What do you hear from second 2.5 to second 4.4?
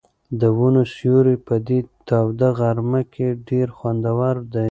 غرمه کې ډېر خوندور